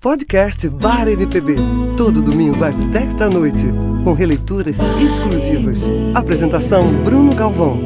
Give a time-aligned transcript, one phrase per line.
[0.00, 1.56] Podcast Bar MPB.
[1.96, 3.64] Todo domingo às 10 da noite.
[4.04, 5.80] Com releituras exclusivas.
[6.14, 7.76] Apresentação Bruno Galvão.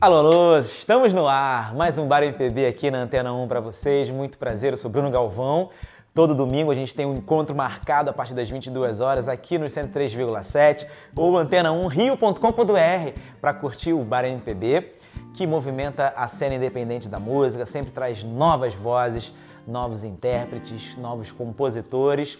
[0.00, 1.74] Alô, alô, estamos no ar.
[1.74, 4.08] Mais um Bar MPB aqui na Antena 1 para vocês.
[4.08, 5.70] Muito prazer, eu sou Bruno Galvão.
[6.14, 9.66] Todo domingo a gente tem um encontro marcado a partir das 22 horas aqui no
[9.66, 10.86] 103,7
[11.16, 14.92] ou antena1rio.com.br para curtir o Bar MPB,
[15.34, 19.32] que movimenta a cena independente da música, sempre traz novas vozes
[19.68, 22.38] novos intérpretes, novos compositores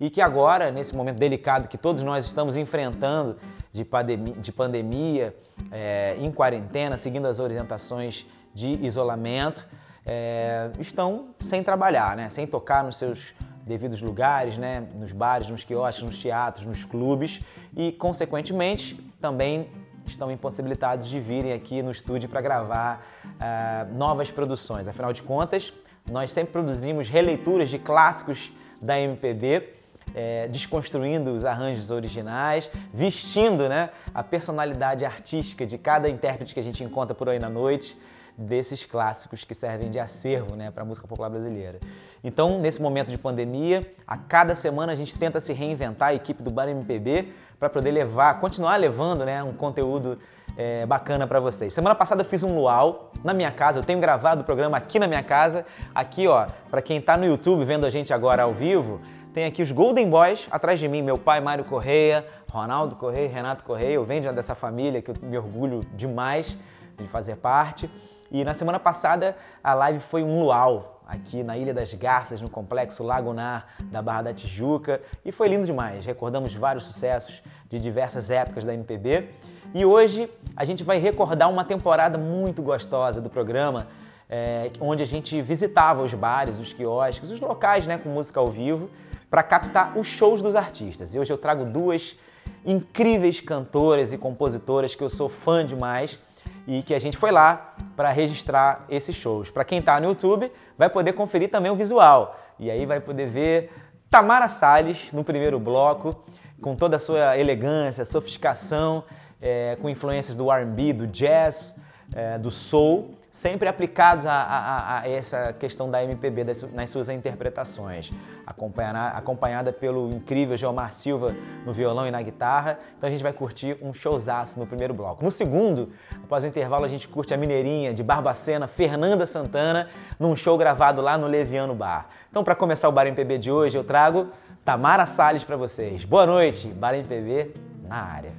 [0.00, 3.36] e que agora, nesse momento delicado que todos nós estamos enfrentando
[3.72, 5.36] de pandemia, de pandemia
[5.72, 9.68] é, em quarentena, seguindo as orientações de isolamento,
[10.06, 12.30] é, estão sem trabalhar, né?
[12.30, 13.34] sem tocar nos seus
[13.66, 14.86] devidos lugares, né?
[14.94, 17.40] nos bares, nos quiosques, nos teatros, nos clubes
[17.76, 19.68] e, consequentemente, também
[20.06, 24.88] estão impossibilitados de virem aqui no estúdio para gravar uh, novas produções.
[24.88, 25.72] Afinal de contas,
[26.10, 29.74] nós sempre produzimos releituras de clássicos da MPB,
[30.14, 36.62] é, desconstruindo os arranjos originais, vestindo né, a personalidade artística de cada intérprete que a
[36.62, 37.96] gente encontra por aí na noite,
[38.36, 41.80] desses clássicos que servem de acervo né, para a música popular brasileira.
[42.22, 46.42] Então, nesse momento de pandemia, a cada semana a gente tenta se reinventar, a equipe
[46.42, 50.18] do Bar MPB, para poder levar, continuar levando né, um conteúdo
[50.56, 51.72] é, bacana para vocês.
[51.72, 54.98] Semana passada eu fiz um luau na minha casa, eu tenho gravado o programa aqui
[54.98, 55.64] na minha casa.
[55.94, 59.00] Aqui, ó, para quem está no YouTube vendo a gente agora ao vivo,
[59.32, 63.62] tem aqui os Golden Boys atrás de mim, meu pai Mário Correia, Ronaldo Correia, Renato
[63.62, 63.92] Correia.
[63.92, 66.58] Eu venho dessa família que eu me orgulho demais
[66.96, 67.88] de fazer parte.
[68.30, 72.50] E na semana passada a live foi um luau aqui na Ilha das Garças, no
[72.50, 76.04] complexo Lagunar da Barra da Tijuca, e foi lindo demais.
[76.04, 79.30] Recordamos vários sucessos de diversas épocas da MPB.
[79.74, 83.86] E hoje a gente vai recordar uma temporada muito gostosa do programa,
[84.28, 88.50] é, onde a gente visitava os bares, os quiosques, os locais né, com música ao
[88.50, 88.90] vivo,
[89.30, 91.14] para captar os shows dos artistas.
[91.14, 92.16] E hoje eu trago duas
[92.64, 96.18] incríveis cantoras e compositoras que eu sou fã demais
[96.66, 99.50] e que a gente foi lá para registrar esses shows.
[99.50, 102.38] Para quem está no YouTube, vai poder conferir também o visual.
[102.58, 103.70] E aí vai poder ver
[104.08, 106.24] Tamara Salles no primeiro bloco,
[106.62, 109.04] com toda a sua elegância, sofisticação
[109.40, 111.76] é, com influências do R&B, do jazz,
[112.14, 117.08] é, do soul, sempre aplicados a, a, a, essa questão da MPB das, nas suas
[117.08, 118.10] interpretações,
[118.46, 121.34] acompanhada, acompanhada pelo incrível Geomar Silva
[121.64, 122.78] no violão e na guitarra.
[122.96, 125.22] Então a gente vai curtir um showzaço no primeiro bloco.
[125.22, 125.92] No segundo,
[126.24, 131.02] após o intervalo, a gente curte a mineirinha de Barbacena, Fernanda Santana, num show gravado
[131.02, 132.08] lá no Leviano Bar.
[132.30, 134.28] Então para começar o Bar MPB de hoje, eu trago
[134.64, 136.04] Tamara Salles para vocês.
[136.04, 137.54] Boa noite, Bar MPB
[137.86, 138.32] na área.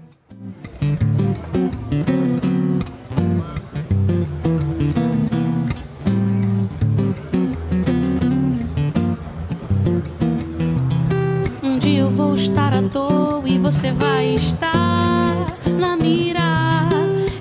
[12.40, 15.46] Estar à toa e você vai estar
[15.78, 16.88] na mira.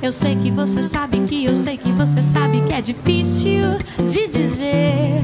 [0.03, 4.27] Eu sei que você sabe que eu sei que você sabe que é difícil de
[4.27, 5.23] dizer.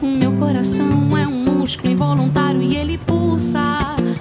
[0.00, 3.78] O meu coração é um músculo involuntário e ele pulsa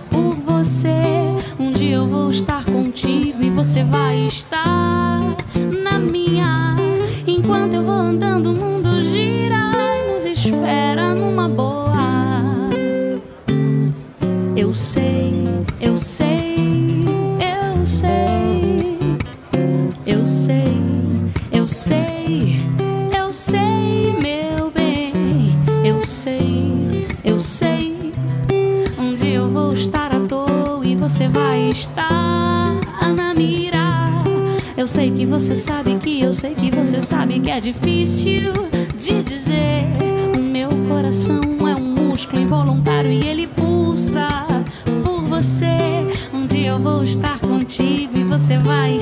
[0.09, 1.35] por você.
[1.59, 5.19] Um dia eu vou estar contigo e você vai estar
[5.83, 6.75] na minha.
[7.27, 11.84] Enquanto eu vou andando, o mundo gira e nos espera numa boa.
[14.57, 15.33] Eu sei,
[15.81, 17.03] eu sei,
[17.41, 18.97] eu sei,
[20.05, 20.73] eu sei,
[21.51, 22.61] eu sei,
[23.13, 25.11] eu sei, meu bem,
[25.83, 28.13] eu sei, eu sei.
[28.97, 32.79] Um dia eu vou estar à toa e você vai estar
[33.13, 34.23] na mira.
[34.77, 38.53] Eu sei que você sabe que eu sei que você sabe que é difícil
[38.97, 39.83] de dizer.
[40.37, 43.47] O meu coração é um músculo involuntário e ele
[48.55, 48.95] você vai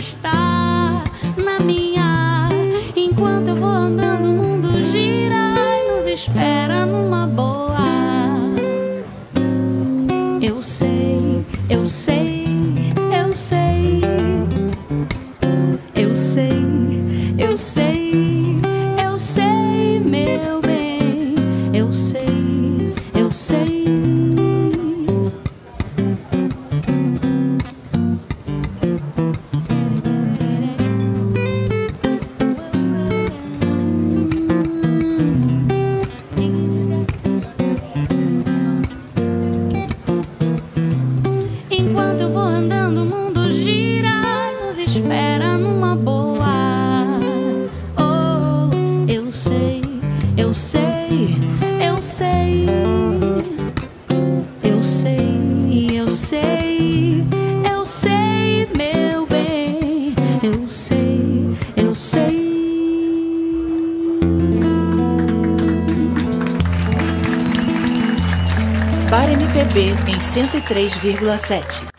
[70.33, 71.92] 103,7.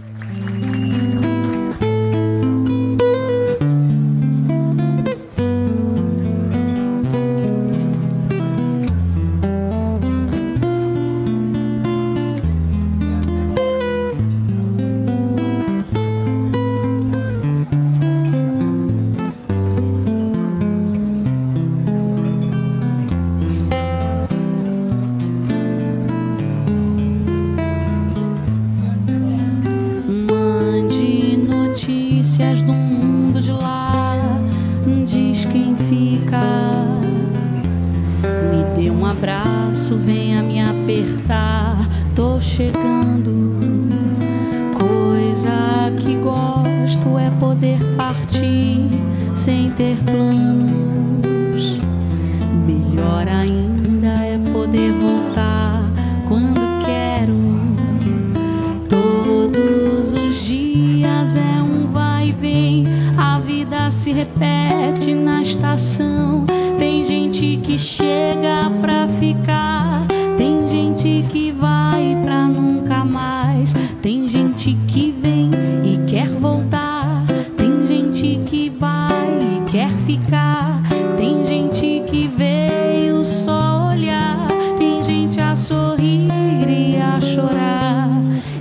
[64.04, 66.44] Se repete na estação.
[66.78, 70.06] Tem gente que chega pra ficar,
[70.36, 73.72] tem gente que vai pra nunca mais.
[74.02, 75.50] Tem gente que vem
[75.82, 77.24] e quer voltar,
[77.56, 80.82] tem gente que vai e quer ficar.
[81.16, 84.48] Tem gente que veio só olhar,
[84.78, 86.28] tem gente a sorrir
[86.68, 88.10] e a chorar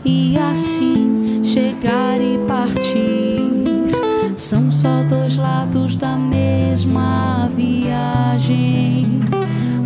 [0.06, 3.34] e assim chegar e partir.
[4.36, 5.23] São só dois
[6.94, 9.22] mesma viagem.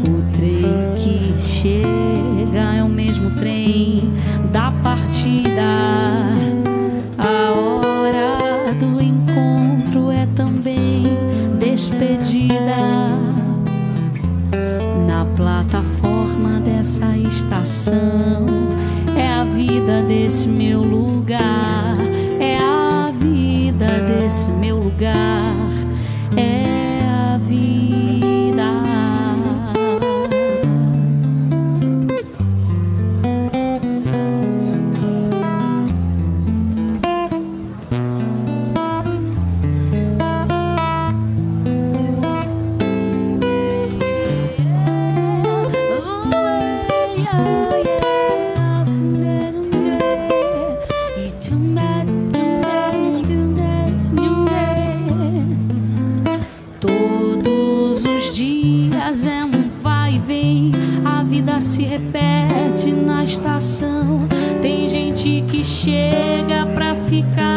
[0.08, 0.64] O trem
[0.98, 4.12] que chega é o mesmo trem
[4.52, 5.62] da partida.
[7.18, 11.06] A hora do encontro é também
[11.60, 12.76] despedida.
[15.08, 18.46] Na plataforma dessa estação
[19.16, 21.17] é a vida desse meu lugar,
[61.62, 64.28] se repete na estação.
[64.62, 67.57] Tem gente que chega pra ficar,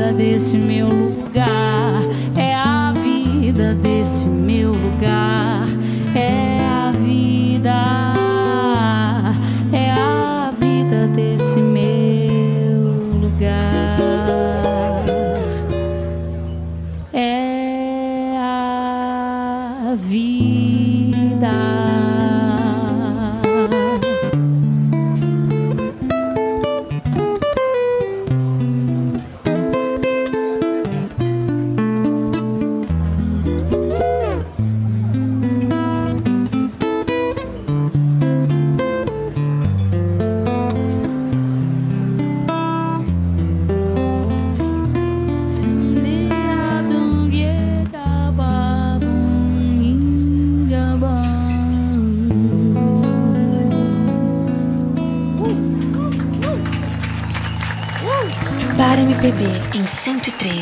[0.00, 2.00] vida desse meu lugar,
[2.34, 5.29] é a vida desse meu lugar,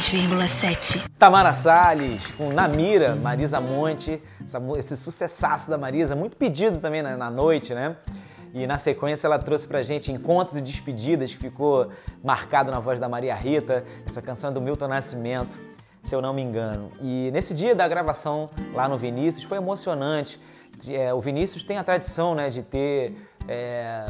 [0.09, 1.05] 103,7.
[1.19, 7.15] Tamara Salles, com Namira, Marisa Monte, essa, esse sucessaço da Marisa, muito pedido também na,
[7.15, 7.95] na, noite, né?
[8.55, 11.91] E na sequência ela trouxe pra gente Encontros e Despedidas, que ficou
[12.25, 15.61] marcado na voz da Maria Rita, essa canção do Milton Nascimento,
[16.03, 16.91] se eu não me engano.
[17.03, 20.41] E nesse dia da gravação lá no Vinícius foi emocionante.
[20.89, 23.15] É, o Vinícius tem a tradição né, de ter
[23.47, 24.07] é,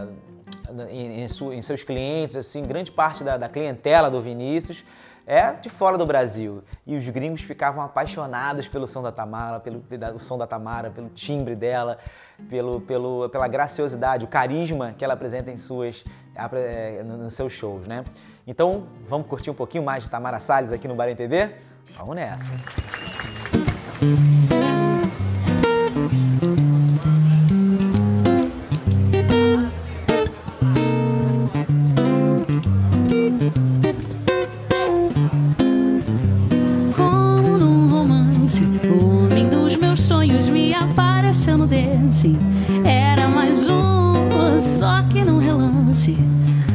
[0.93, 4.85] em, em, su, em, seus clientes, assim, grande parte da, da clientela do Vinícius
[5.29, 6.65] é de fora do Brasil.
[6.87, 11.11] E os gringos ficavam apaixonados pelo som da Tamara, pelo o som da Tamara, pelo
[11.11, 11.99] timbre dela,
[12.49, 16.03] pelo, pelo, pela graciosidade, o carisma que ela apresenta em suas,
[16.35, 18.05] é, nos seus shows, né?
[18.47, 21.55] Então, vamos curtir um pouquinho mais de Tamara Salles aqui no Bar MPB?
[21.95, 22.51] Vamos nessa!
[24.01, 24.48] Era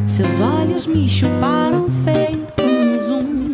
[0.05, 3.53] Seus olhos me chuparam feito um zoom.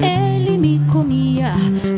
[0.00, 1.52] Ele me comia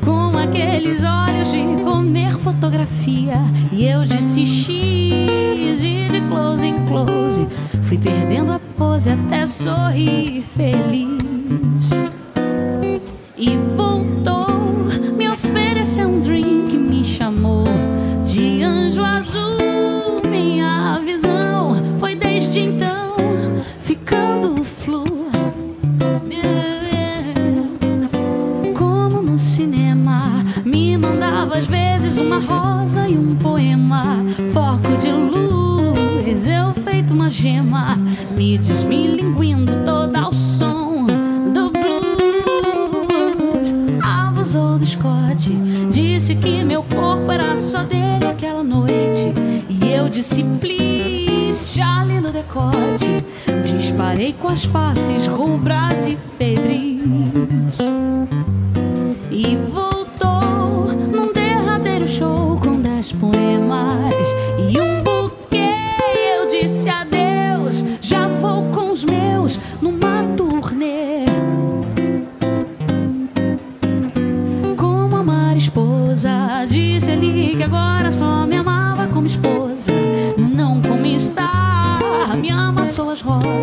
[0.04, 3.36] com aqueles olhos de comer fotografia.
[3.70, 7.46] E eu disse X e de close em close.
[7.84, 10.85] Fui perdendo a pose até sorrir feliz.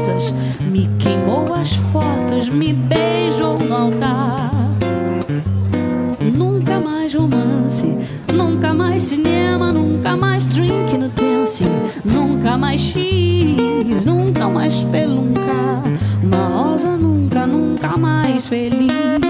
[0.03, 4.51] Rosas, me queimou as fotos, me beijou no altar.
[6.35, 7.87] Nunca mais romance,
[8.33, 11.71] nunca mais cinema, nunca mais drink no dancing,
[12.03, 15.83] nunca mais X, nunca mais spelunca,
[16.21, 19.22] uma rosa nunca, nunca mais feliz.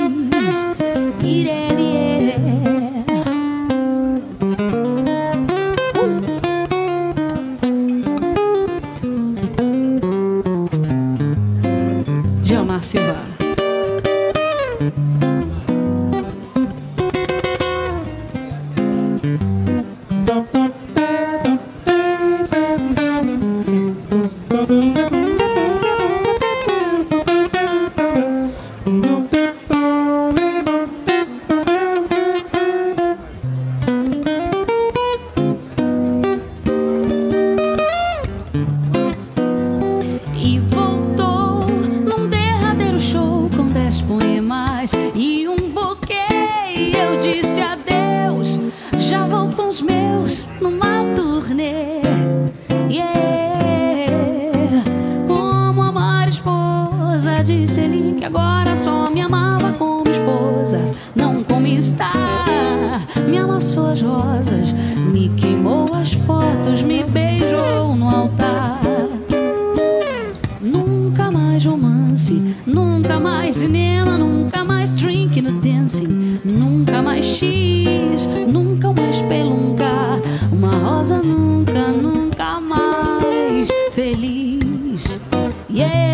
[75.43, 85.19] No dancing, nunca mais X, nunca mais pelunca, uma rosa nunca, nunca mais feliz.
[85.69, 86.12] Yeah,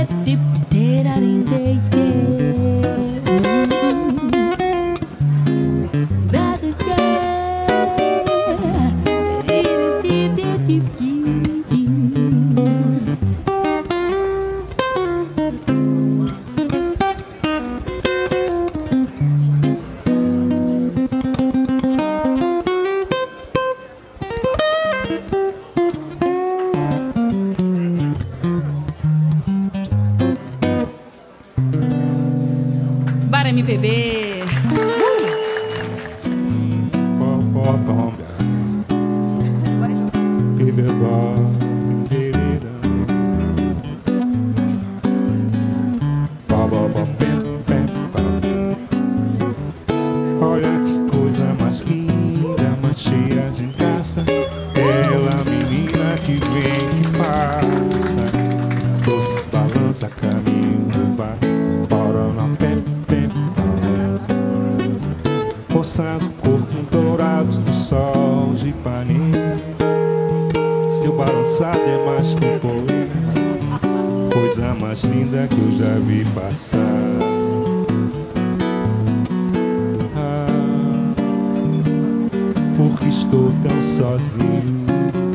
[83.89, 85.28] saws.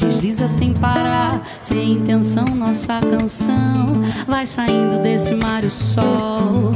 [0.00, 3.92] desliza sem parar, sem intenção nossa canção
[4.26, 6.72] vai saindo desse mar o sol,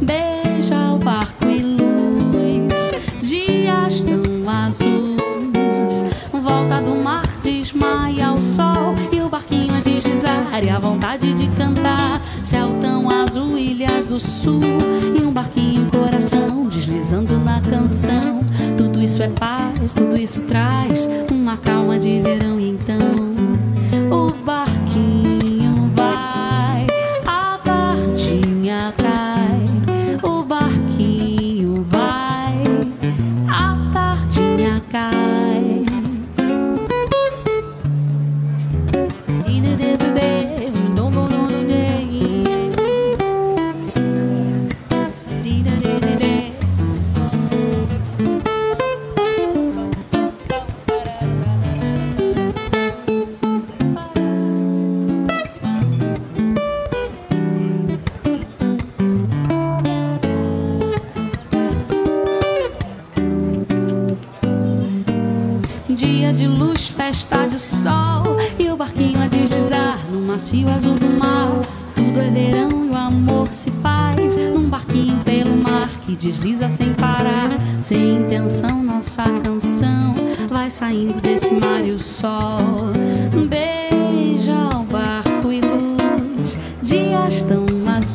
[0.00, 9.20] beija o barco e luz, dias tão azuis, volta do mar desmaia o sol e
[9.20, 14.60] o barquinho a deslizar e a vontade de cantar, céu tão azul, ilhas do sul
[15.18, 15.97] e um barquinho
[17.08, 18.40] finalizando na canção.
[18.76, 23.27] Tudo isso é paz, tudo isso traz uma calma de verão então.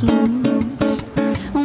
[0.04, 1.06] Azuis.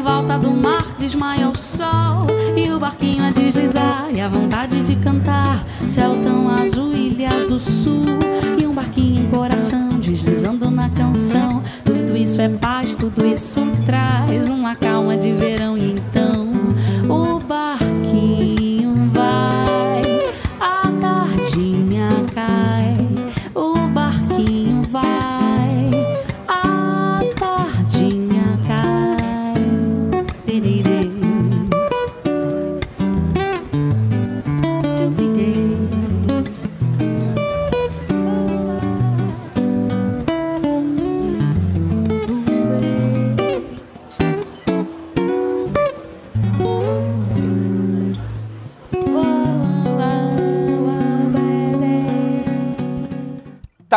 [0.03, 4.97] Volta do mar, desmaia o sol e o barquinho a deslizar e a vontade de
[4.97, 5.65] cantar.
[5.89, 8.05] Céu tão azul, ilhas do sul
[8.59, 11.63] e um barquinho em coração deslizando na canção.
[11.85, 16.28] Tudo isso é paz, tudo isso traz uma calma de verão e então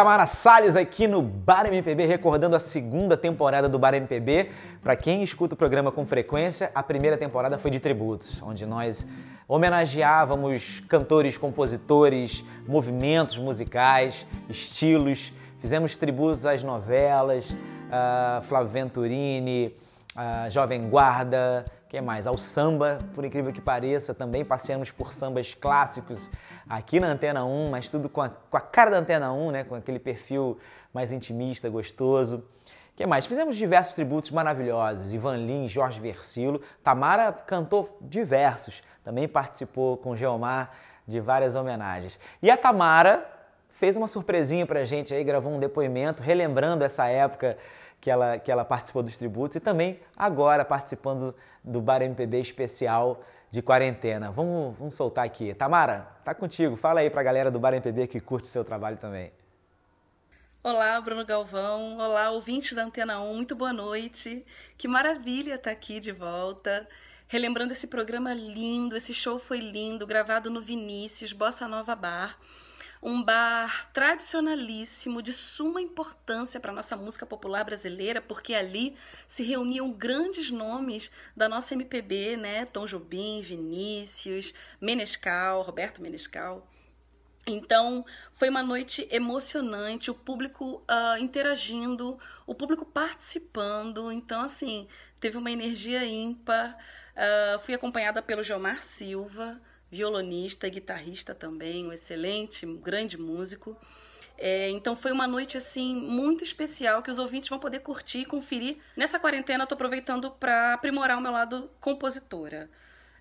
[0.01, 4.49] Tamara Salles aqui no Bar MPB, recordando a segunda temporada do Bar MPB.
[4.81, 9.07] Para quem escuta o programa com frequência, a primeira temporada foi de tributos, onde nós
[9.47, 15.31] homenageávamos cantores, compositores, movimentos musicais, estilos.
[15.59, 17.45] Fizemos tributos às novelas,
[17.91, 19.71] a Flávio Venturini,
[20.15, 22.25] a Jovem Guarda, que mais?
[22.25, 26.27] Ao samba, por incrível que pareça, também passeamos por sambas clássicos
[26.69, 29.63] aqui na Antena 1, mas tudo com a, com a cara da Antena 1, né?
[29.63, 30.57] com aquele perfil
[30.93, 32.43] mais intimista, gostoso.
[32.95, 33.25] que mais?
[33.25, 35.13] Fizemos diversos tributos maravilhosos.
[35.13, 36.61] Ivan Lins, Jorge Versilo.
[36.83, 38.81] Tamara cantou diversos.
[39.03, 40.71] Também participou com Geomar
[41.07, 42.19] de várias homenagens.
[42.41, 43.25] E a Tamara
[43.71, 47.57] fez uma surpresinha pra gente aí, gravou um depoimento relembrando essa época
[47.99, 53.21] que ela, que ela participou dos tributos e também agora participando do Bar MPB especial
[53.51, 54.31] de quarentena.
[54.31, 55.53] Vamos, vamos soltar aqui.
[55.53, 56.77] Tamara, tá contigo.
[56.77, 59.31] Fala aí pra galera do Bar MPB que curte seu trabalho também.
[60.63, 61.97] Olá, Bruno Galvão.
[61.97, 63.33] Olá, ouvintes da Antena 1.
[63.35, 64.45] Muito boa noite.
[64.77, 66.87] Que maravilha estar aqui de volta.
[67.27, 72.37] Relembrando esse programa lindo, esse show foi lindo, gravado no Vinícius, Bossa Nova Bar.
[73.01, 78.95] Um bar tradicionalíssimo, de suma importância para a nossa música popular brasileira, porque ali
[79.27, 82.65] se reuniam grandes nomes da nossa MPB, né?
[82.65, 86.67] Tom Jobim, Vinícius, Menescal, Roberto Menescal.
[87.47, 94.11] Então, foi uma noite emocionante, o público ah, interagindo, o público participando.
[94.11, 94.87] Então, assim,
[95.19, 96.77] teve uma energia ímpar.
[97.15, 99.59] Ah, fui acompanhada pelo Gilmar Silva,
[99.91, 103.77] violonista e guitarrista também, um excelente, um grande músico.
[104.37, 108.25] É, então foi uma noite assim muito especial que os ouvintes vão poder curtir e
[108.25, 108.77] conferir.
[108.95, 112.69] Nessa quarentena eu tô aproveitando para aprimorar o meu lado compositora.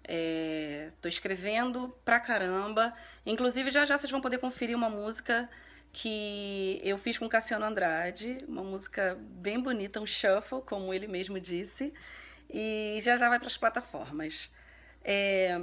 [0.03, 2.95] É, tô escrevendo pra caramba.
[3.27, 5.51] Inclusive já já vocês vão poder conferir uma música
[5.93, 11.39] que eu fiz com Cassiano Andrade, uma música bem bonita, um shuffle, como ele mesmo
[11.41, 11.93] disse,
[12.49, 14.51] e já já vai para as plataformas.
[15.05, 15.61] É,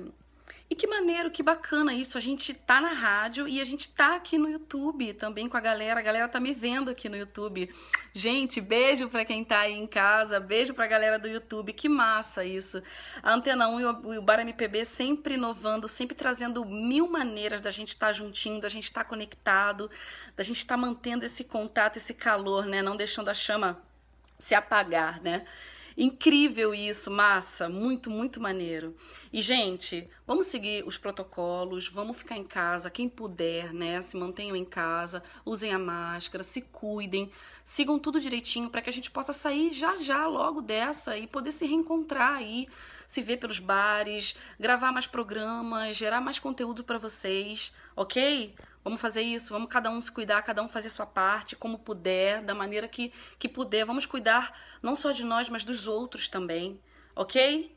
[0.69, 2.17] e que maneiro, que bacana isso.
[2.17, 5.61] A gente tá na rádio e a gente tá aqui no YouTube também com a
[5.61, 5.99] galera.
[5.99, 7.73] A galera tá me vendo aqui no YouTube.
[8.13, 11.71] Gente, beijo pra quem tá aí em casa, beijo pra galera do YouTube.
[11.71, 12.83] Que massa isso.
[13.23, 17.89] A Antena 1 e o- Bar MPB sempre inovando, sempre trazendo mil maneiras da gente
[17.89, 19.89] estar juntinho, da gente estar conectado,
[20.35, 22.81] da gente estar mantendo esse contato, esse calor, né?
[22.81, 23.81] Não deixando a chama
[24.37, 25.45] se apagar, né?
[25.97, 28.95] Incrível isso, massa, muito, muito maneiro.
[29.33, 33.99] E, gente, vamos seguir os protocolos, vamos ficar em casa, quem puder, né?
[34.03, 37.31] Se mantenham em casa, usem a máscara, se cuidem,
[37.65, 41.51] sigam tudo direitinho para que a gente possa sair já já logo dessa e poder
[41.51, 42.67] se reencontrar aí,
[43.07, 48.53] se ver pelos bares, gravar mais programas, gerar mais conteúdo para vocês, ok?
[48.87, 52.41] Vamos fazer isso, vamos cada um se cuidar, cada um fazer sua parte, como puder,
[52.41, 53.83] da maneira que, que puder.
[53.83, 56.79] Vamos cuidar não só de nós, mas dos outros também,
[57.13, 57.75] ok?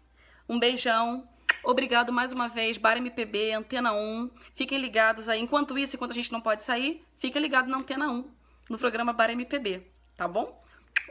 [0.49, 1.29] Um beijão.
[1.65, 4.31] Obrigado mais uma vez, Bar MPB, Antena 1.
[4.55, 5.41] Fiquem ligados aí.
[5.41, 8.25] Enquanto isso, enquanto a gente não pode sair, fica ligado na Antena 1,
[8.69, 9.83] no programa Bar MPB,
[10.17, 10.63] tá bom?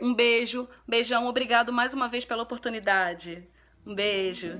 [0.01, 3.45] Um beijo, beijão, obrigado mais uma vez pela oportunidade.
[3.85, 4.57] Um beijo.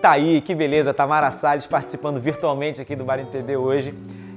[0.00, 3.92] Tá aí, que beleza, Tamara Salles participando virtualmente aqui do Bar MPB hoje,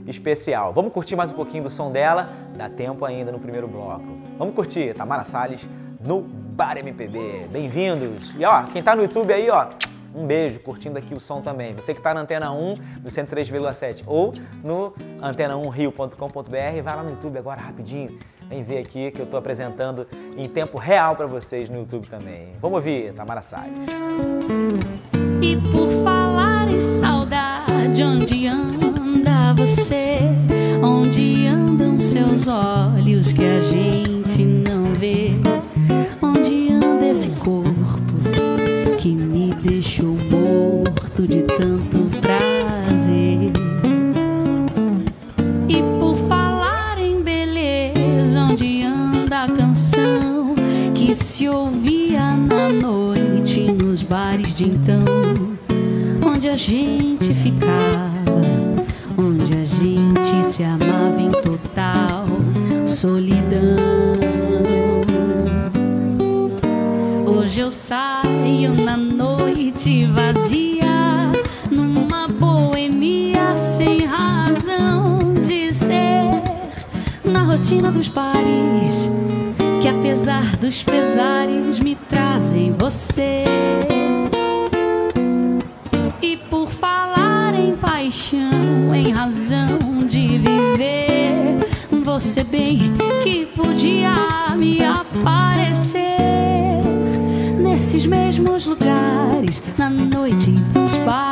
[0.07, 0.73] especial.
[0.73, 2.29] Vamos curtir mais um pouquinho do som dela?
[2.55, 4.05] Dá tempo ainda no primeiro bloco.
[4.37, 5.67] Vamos curtir Tamara Salles
[5.99, 7.47] no Bar MPB.
[7.51, 8.33] Bem-vindos.
[8.37, 9.67] E ó, quem tá no YouTube aí, ó,
[10.15, 11.73] Um beijo, curtindo aqui o som também.
[11.73, 17.37] Você que está na Antena 1, no 103,7 ou no antena1rio.com.br, vai lá no YouTube
[17.37, 18.17] agora rapidinho.
[18.49, 22.53] Vem ver aqui que eu estou apresentando em tempo real para vocês no YouTube também.
[22.61, 23.85] Vamos ouvir, Tamara Salles.
[25.41, 28.76] E por falar em saudade, onde anda
[29.57, 30.19] você?
[30.83, 35.31] Onde andam seus olhos que a gente não vê?
[36.21, 37.73] Onde anda esse corpo
[38.99, 43.51] que me deixou morto de tanto prazer?
[45.67, 50.53] E por falar em beleza, onde anda a canção
[50.93, 55.03] que se ouvia na noite nos bares de então,
[56.23, 57.06] onde a gente
[67.67, 71.29] eu saio na noite vazia,
[71.69, 76.31] numa boemia sem razão de ser,
[77.25, 79.09] na rotina dos bares,
[79.81, 83.43] que apesar dos pesares me trazem você.
[86.21, 91.57] E por falar em paixão, em razão de viver,
[92.01, 92.93] você bem
[93.25, 94.15] que podia
[94.55, 96.06] me aparecer
[97.87, 101.26] nesses mesmos lugares, na noite dos bares,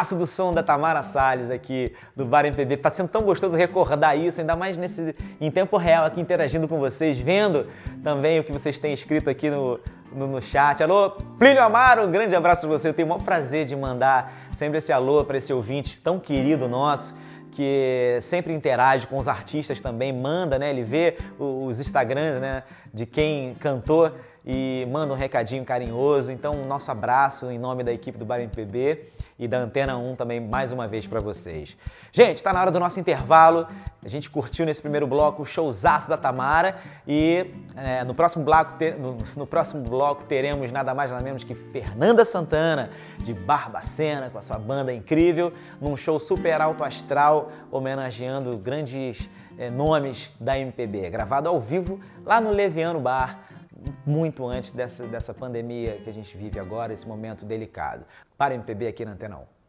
[0.00, 2.78] fanzaço do som da Tamara Salles aqui do Bar MPB.
[2.78, 6.78] Tá sendo tão gostoso recordar isso, ainda mais nesse em tempo real aqui interagindo com
[6.78, 7.66] vocês, vendo
[8.02, 9.78] também o que vocês têm escrito aqui no,
[10.12, 10.82] no, no chat.
[10.82, 12.88] Alô, Plínio Amaro, um grande abraço para você.
[12.88, 16.68] Eu tenho o maior prazer de mandar sempre esse alô para esse ouvinte tão querido
[16.68, 17.18] nosso
[17.52, 20.70] que sempre interage com os artistas também, manda, né?
[20.70, 22.62] Ele vê os Instagrams, né?
[22.94, 24.10] De quem cantou
[24.52, 26.32] e manda um recadinho carinhoso.
[26.32, 29.04] Então, um nosso abraço em nome da equipe do Bar MPB
[29.38, 31.76] e da Antena 1 também mais uma vez para vocês.
[32.10, 33.68] Gente, está na hora do nosso intervalo.
[34.04, 38.74] A gente curtiu nesse primeiro bloco o showzaço da Tamara e é, no, próximo bloco
[38.98, 44.38] no, no próximo bloco teremos nada mais nada menos que Fernanda Santana de Barbacena com
[44.38, 51.08] a sua banda incrível num show super alto astral homenageando grandes é, nomes da MPB,
[51.10, 53.49] gravado ao vivo lá no Leviano Bar
[54.06, 58.04] muito antes dessa, dessa pandemia que a gente vive agora, esse momento delicado.
[58.36, 59.60] Para MPB aqui na Antena 1.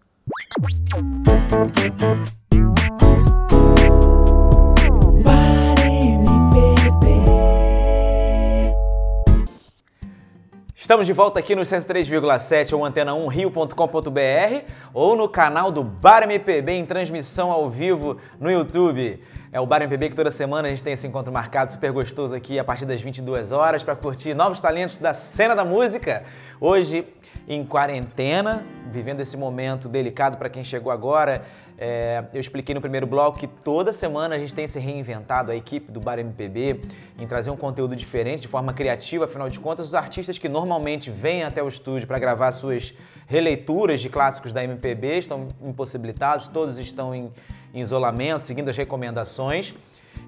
[10.75, 16.85] Estamos de volta aqui no 103,7 ou antena1rio.com.br ou no canal do Bar MPB em
[16.85, 19.23] transmissão ao vivo no YouTube.
[19.53, 22.33] É o Bar MPB que toda semana a gente tem esse encontro marcado super gostoso
[22.33, 26.23] aqui a partir das 22 horas para curtir novos talentos da cena da música.
[26.57, 27.05] Hoje
[27.49, 31.43] em quarentena, vivendo esse momento delicado para quem chegou agora.
[31.83, 35.55] É, eu expliquei no primeiro bloco que toda semana a gente tem se reinventado, a
[35.55, 36.79] equipe do Bar MPB,
[37.17, 39.25] em trazer um conteúdo diferente, de forma criativa.
[39.25, 42.93] Afinal de contas, os artistas que normalmente vêm até o estúdio para gravar suas
[43.25, 47.33] releituras de clássicos da MPB estão impossibilitados, todos estão em,
[47.73, 49.73] em isolamento, seguindo as recomendações.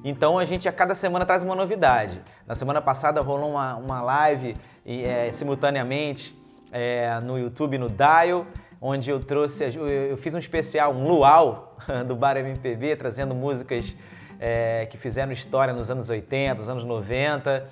[0.03, 2.19] Então a gente a cada semana traz uma novidade.
[2.47, 6.35] Na semana passada rolou uma, uma live e, é, simultaneamente
[6.71, 8.47] é, no YouTube, no Dial,
[8.85, 9.63] onde eu trouxe,
[10.09, 13.95] eu fiz um especial, um luau do Bar MPB, trazendo músicas
[14.37, 17.65] é, que fizeram história nos anos 80, nos anos 90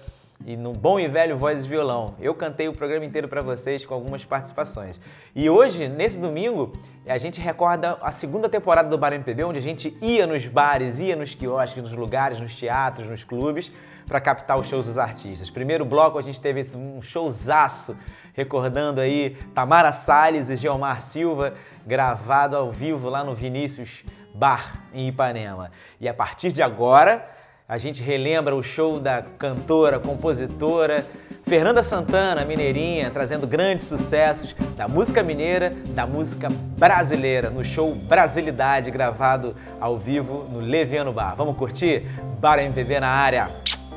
[0.45, 2.15] e no bom e velho voz e violão.
[2.17, 5.01] Eu cantei o programa inteiro para vocês com algumas participações.
[5.35, 6.71] E hoje, nesse domingo,
[7.05, 11.01] a gente recorda a segunda temporada do Bar MPB, onde a gente ia nos bares,
[11.01, 13.69] ia nos quiosques, nos lugares, nos teatros, nos clubes,
[14.07, 15.49] para captar os shows dos artistas.
[15.49, 17.97] Primeiro bloco a gente teve um showzaço,
[18.33, 21.53] recordando aí Tamara Salles e Geomar Silva,
[21.85, 25.71] gravado ao vivo lá no Vinícius Bar, em Ipanema.
[25.99, 27.27] E a partir de agora
[27.67, 31.05] a gente relembra o show da cantora, compositora
[31.51, 38.91] Fernanda Santana, mineirinha, trazendo grandes sucessos da música mineira, da música brasileira, no show Brasilidade,
[38.91, 41.35] gravado ao vivo no Leviano Bar.
[41.35, 42.05] Vamos curtir?
[42.39, 43.49] Bar MPB na área.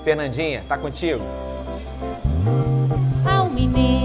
[0.03, 1.23] Fernandinha, tá contigo.
[3.25, 4.04] Ao menino,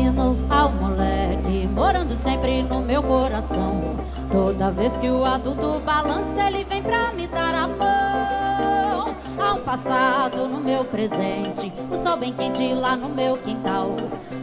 [0.70, 3.98] ao moleque, morando sempre no meu coração.
[4.32, 9.16] Toda vez que o adulto balança, ele vem pra me dar a mão.
[9.40, 13.96] Há um passado no meu presente, o sol bem quente lá no meu quintal.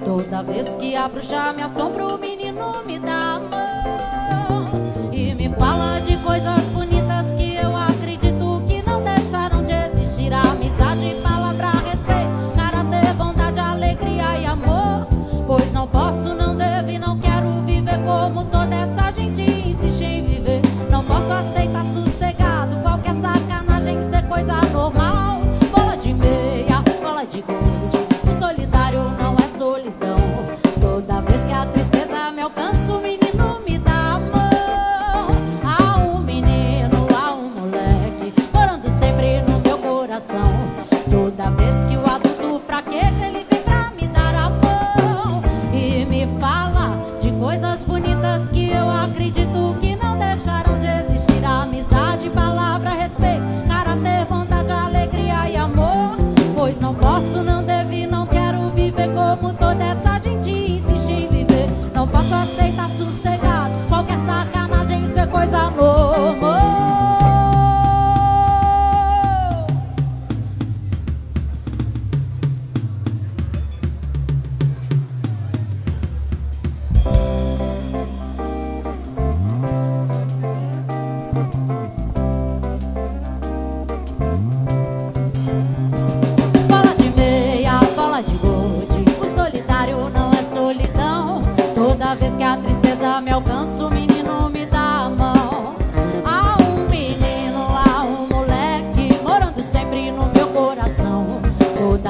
[0.05, 4.16] Toda vez que abro já me assombro, o menino me dá a mão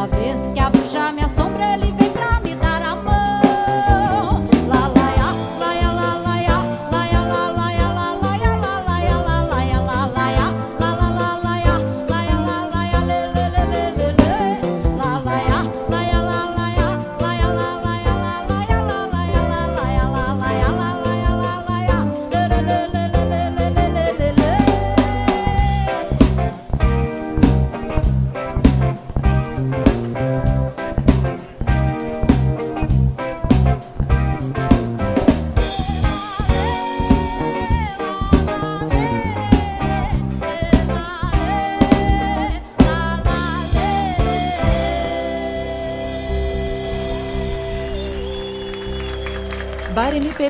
[0.07, 0.66] vez que a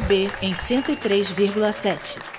[0.07, 2.36] B em 103,7.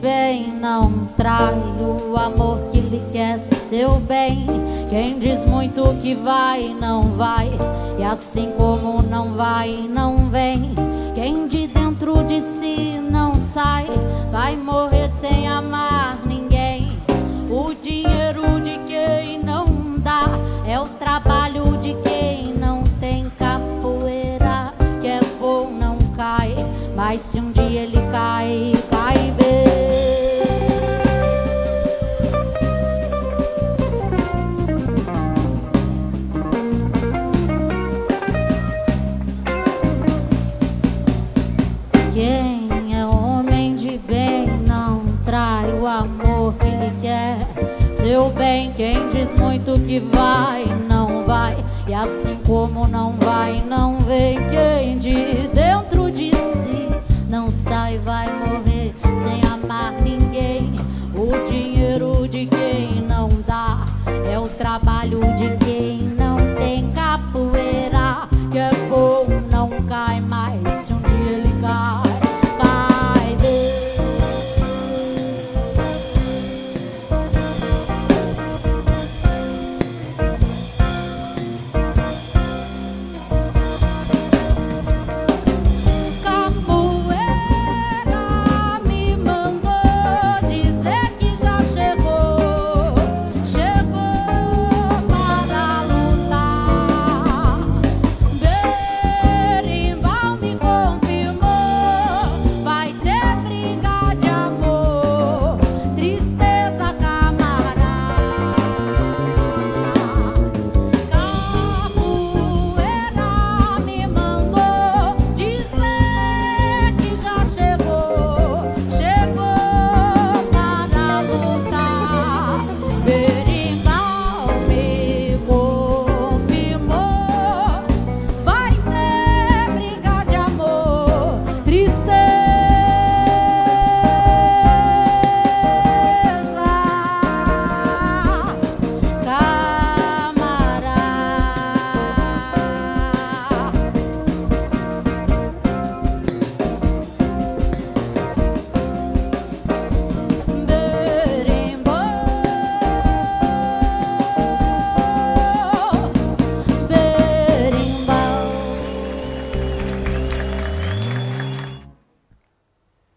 [0.00, 4.46] bem não trai o amor que lhe quer seu bem.
[4.88, 7.50] Quem diz muito que vai, não vai,
[7.98, 10.74] e assim como não vai, não vem.
[11.14, 13.86] Quem de dentro de si não sai,
[14.30, 16.88] vai morrer sem amar ninguém.
[17.50, 20.26] O dinheiro de quem não dá
[20.66, 24.72] é o trabalho de quem não tem capoeira.
[25.00, 26.54] Que é bom, não cai,
[26.94, 28.75] mas se um dia ele cai.
[49.86, 50.45] que vai.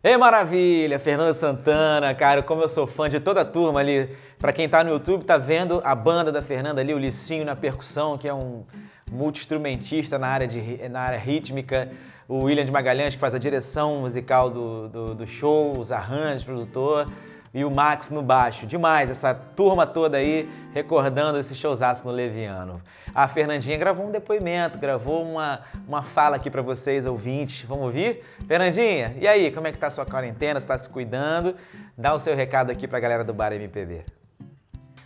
[0.10, 0.98] Ei, maravilha!
[0.98, 4.10] Fernanda Santana, cara, como eu sou fã de toda a turma ali.
[4.40, 7.56] Pra quem tá no YouTube, tá vendo a banda da Fernanda ali, o Licinho na
[7.56, 8.64] percussão, que é um
[9.12, 11.92] multi-instrumentista na, área de, na área rítmica.
[12.28, 16.44] O William de Magalhães, que faz a direção musical do, do, do show, os arranjos,
[16.44, 17.06] produtor
[17.54, 18.66] e o Max no baixo.
[18.66, 22.82] Demais, essa turma toda aí recordando esse showzaço no Leviano.
[23.14, 27.66] A Fernandinha gravou um depoimento, gravou uma, uma fala aqui para vocês, ouvintes.
[27.68, 28.24] Vamos ouvir?
[28.48, 30.60] Fernandinha, e aí, como é que tá a sua quarentena?
[30.60, 31.56] Você tá se cuidando?
[31.98, 34.06] Dá o seu recado aqui pra galera do Bar MPB.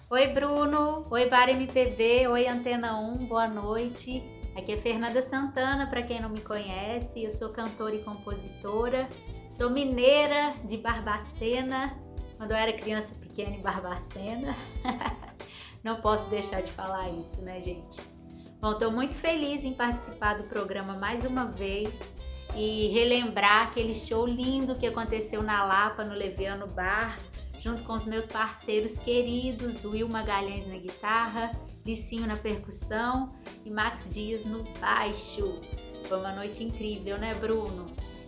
[0.10, 1.08] Oi, Bruno.
[1.10, 2.28] Oi, Bar MPB.
[2.28, 3.28] Oi, Antena 1.
[3.28, 4.24] Boa noite.
[4.56, 7.24] Aqui é Fernanda Santana, para quem não me conhece.
[7.24, 9.08] Eu sou cantora e compositora.
[9.50, 11.98] Sou mineira de Barbacena,
[12.44, 14.54] quando eu era criança pequena em Barbacena.
[15.82, 18.02] Não posso deixar de falar isso, né, gente?
[18.60, 24.28] Bom, estou muito feliz em participar do programa mais uma vez e relembrar aquele show
[24.28, 27.18] lindo que aconteceu na Lapa, no Leviano Bar,
[27.62, 31.50] junto com os meus parceiros queridos, Will Magalhães na guitarra,
[31.86, 33.30] Licinho na percussão
[33.66, 35.46] e Max Dias no baixo.
[36.10, 37.86] Foi uma noite incrível, né, Bruno?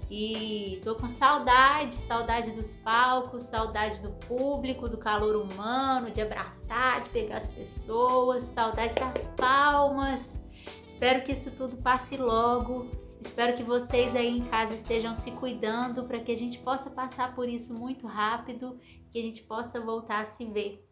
[0.09, 7.01] E tô com saudade, saudade dos palcos, saudade do público, do calor humano, de abraçar,
[7.01, 10.39] de pegar as pessoas, saudade das palmas.
[10.67, 12.85] Espero que isso tudo passe logo.
[13.19, 17.33] Espero que vocês aí em casa estejam se cuidando para que a gente possa passar
[17.33, 18.79] por isso muito rápido,
[19.11, 20.87] que a gente possa voltar a se ver,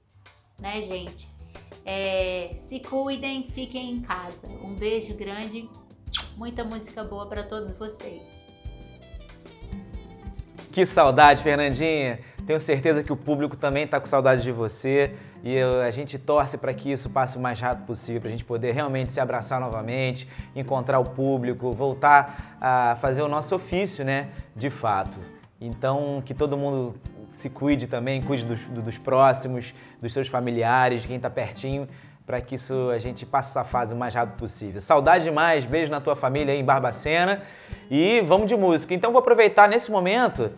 [0.60, 1.28] né, gente?
[1.86, 4.48] É, se cuidem, fiquem em casa.
[4.64, 5.70] Um beijo grande,
[6.36, 8.43] muita música boa para todos vocês.
[10.74, 12.20] Que saudade, Fernandinha.
[12.48, 15.14] Tenho certeza que o público também está com saudade de você
[15.44, 18.44] e a gente torce para que isso passe o mais rápido possível, para a gente
[18.44, 24.30] poder realmente se abraçar novamente, encontrar o público, voltar a fazer o nosso ofício, né?
[24.56, 25.20] De fato.
[25.62, 26.96] Então, que todo mundo
[27.30, 31.88] se cuide também, cuide dos, dos próximos, dos seus familiares, quem está pertinho,
[32.26, 34.80] para que isso a gente passe essa fase o mais rápido possível.
[34.82, 37.42] Saudade demais, beijo na tua família aí em Barbacena
[37.92, 38.94] e vamos de música.
[38.94, 40.52] Então vou aproveitar nesse momento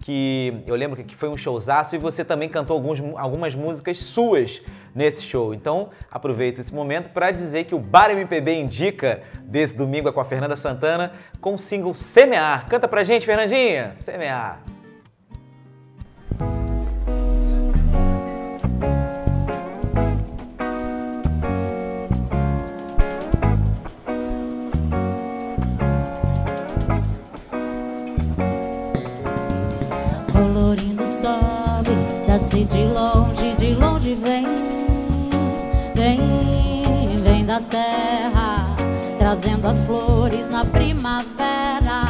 [0.00, 4.60] que eu lembro que foi um showzaço e você também cantou alguns, algumas músicas suas
[4.92, 5.54] nesse show.
[5.54, 10.20] Então aproveito esse momento para dizer que o Bar MPB indica desse domingo é com
[10.20, 12.66] a Fernanda Santana com o single Semear.
[12.68, 13.94] Canta pra gente, Fernandinha!
[13.96, 14.81] Semear!
[32.32, 34.46] Desce de longe, de longe vem,
[35.94, 38.74] vem, vem da terra,
[39.18, 42.04] trazendo as flores na primavera.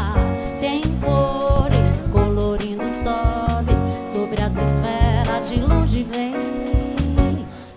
[0.60, 3.72] Tem cores colorindo, sobe
[4.06, 6.34] sobre as esferas, de longe vem,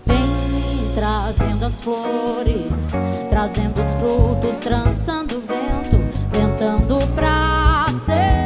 [0.06, 2.92] vem, trazendo as flores,
[3.28, 5.96] trazendo os frutos, trançando o vento,
[6.30, 8.45] ventando pra semear.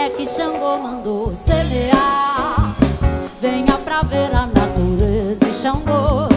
[0.00, 2.74] É que Xangô mandou semear.
[3.38, 6.29] Ver a natureza e Xangô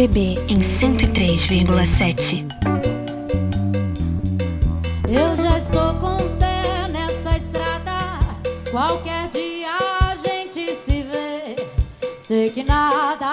[0.00, 2.46] MPB em 103,7.
[5.06, 8.18] Eu já estou com o pé nessa estrada.
[8.70, 11.54] Qualquer dia a gente se vê.
[12.18, 13.29] Sei que nada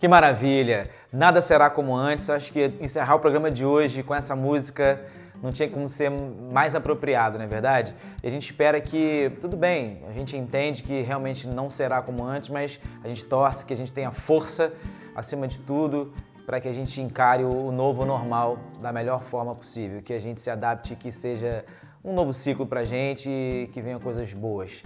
[0.00, 0.88] Que maravilha!
[1.12, 2.30] Nada será como antes.
[2.30, 4.98] Acho que encerrar o programa de hoje com essa música
[5.42, 7.94] não tinha como ser mais apropriado, não é verdade?
[8.22, 12.24] E a gente espera que, tudo bem, a gente entende que realmente não será como
[12.24, 14.72] antes, mas a gente torce que a gente tenha força,
[15.14, 16.14] acima de tudo,
[16.46, 20.40] para que a gente encare o novo normal da melhor forma possível, que a gente
[20.40, 21.62] se adapte, que seja
[22.02, 24.82] um novo ciclo pra gente e que venham coisas boas.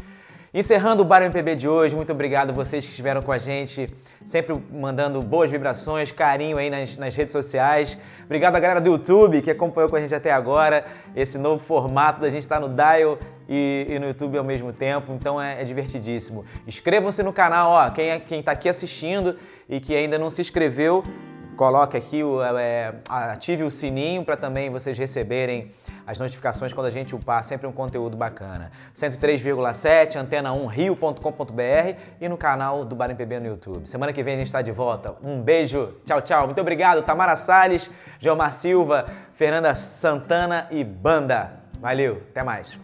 [0.57, 3.93] Encerrando o Bar MPB de hoje, muito obrigado a vocês que estiveram com a gente,
[4.25, 7.99] sempre mandando boas vibrações, carinho aí nas, nas redes sociais.
[8.25, 10.85] Obrigado à galera do YouTube que acompanhou com a gente até agora,
[11.17, 15.13] esse novo formato da gente estar no Dial e, e no YouTube ao mesmo tempo,
[15.13, 16.45] então é, é divertidíssimo.
[16.69, 19.37] Inscrevam-se no canal, ó, quem, é, quem tá aqui assistindo
[19.69, 21.03] e que ainda não se inscreveu,
[21.55, 25.73] coloque aqui, o, é, ative o sininho para também vocês receberem
[26.07, 28.71] as notificações quando a gente upar sempre um conteúdo bacana.
[28.95, 33.89] 103,7, antena1rio.com.br e no canal do Bar MPB no YouTube.
[33.89, 35.17] Semana que vem a gente está de volta.
[35.23, 36.47] Um beijo, tchau, tchau.
[36.47, 41.61] Muito obrigado, Tamara Salles, Gilmar Silva, Fernanda Santana e Banda.
[41.81, 42.79] Valeu, até mais.